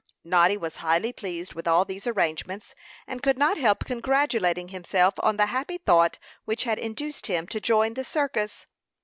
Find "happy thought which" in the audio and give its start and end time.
5.45-6.63